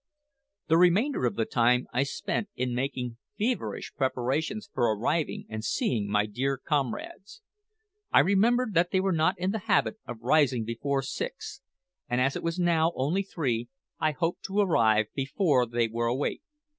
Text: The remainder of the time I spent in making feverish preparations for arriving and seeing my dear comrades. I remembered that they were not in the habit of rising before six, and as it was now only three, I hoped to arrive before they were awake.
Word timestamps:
The 0.67 0.79
remainder 0.79 1.27
of 1.27 1.35
the 1.35 1.45
time 1.45 1.85
I 1.93 2.01
spent 2.01 2.49
in 2.55 2.73
making 2.73 3.17
feverish 3.37 3.93
preparations 3.95 4.67
for 4.73 4.85
arriving 4.91 5.45
and 5.47 5.63
seeing 5.63 6.09
my 6.09 6.25
dear 6.25 6.57
comrades. 6.57 7.43
I 8.11 8.21
remembered 8.21 8.73
that 8.73 8.89
they 8.89 8.99
were 8.99 9.11
not 9.11 9.37
in 9.37 9.51
the 9.51 9.59
habit 9.69 9.97
of 10.07 10.17
rising 10.23 10.65
before 10.65 11.03
six, 11.03 11.61
and 12.09 12.19
as 12.19 12.35
it 12.35 12.41
was 12.41 12.57
now 12.57 12.93
only 12.95 13.21
three, 13.21 13.69
I 13.99 14.09
hoped 14.09 14.41
to 14.45 14.59
arrive 14.61 15.05
before 15.13 15.67
they 15.67 15.87
were 15.87 16.07
awake. 16.07 16.41